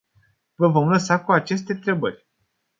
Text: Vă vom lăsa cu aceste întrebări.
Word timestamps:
Vă 0.55 0.67
vom 0.69 0.89
lăsa 0.89 1.23
cu 1.23 1.31
aceste 1.31 1.73
întrebări. 1.73 2.27